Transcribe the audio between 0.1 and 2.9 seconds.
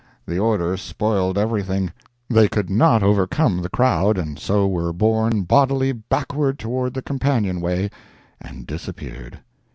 The order spoiled everything. They could